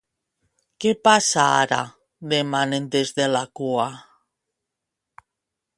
Què 0.85 0.93
passa 1.07 1.43
ara? 1.57 1.81
—demanen 2.31 2.89
des 2.97 3.13
de 3.21 3.29
la 3.35 3.45
cua. 3.61 3.87